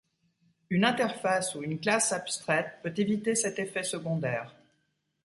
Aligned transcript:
Une 0.71 0.83
interface 0.83 1.53
ou 1.53 1.61
une 1.61 1.79
classe 1.79 2.11
abstraite 2.11 2.73
peut 2.81 2.91
éviter 2.97 3.35
cet 3.35 3.59
effet 3.59 3.83
secondaire. 3.83 4.51